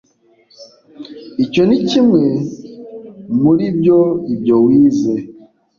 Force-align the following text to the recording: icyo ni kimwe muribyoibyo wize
icyo 1.43 1.61
ni 1.67 1.77
kimwe 1.89 2.23
muribyoibyo 3.41 4.55
wize 4.65 5.13